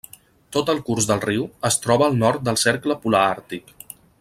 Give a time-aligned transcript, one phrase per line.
[0.55, 3.73] Tot el curs del riu es troba al nord del Cercle Polar Àrtic.